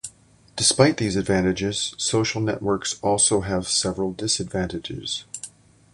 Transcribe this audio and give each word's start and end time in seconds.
Despite 0.55 0.97
these 0.97 1.15
advantages, 1.15 1.93
social 1.95 2.41
networks 2.41 2.99
also 3.03 3.41
have 3.41 3.67
several 3.67 4.13
disadvantages. 4.13 5.25